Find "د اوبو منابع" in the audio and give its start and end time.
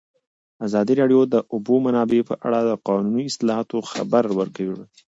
1.33-2.21